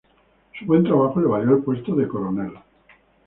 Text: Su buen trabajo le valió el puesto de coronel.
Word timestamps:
Su 0.57 0.65
buen 0.65 0.83
trabajo 0.83 1.19
le 1.21 1.27
valió 1.27 1.57
el 1.57 1.63
puesto 1.63 1.93
de 1.95 2.07
coronel. 2.07 2.53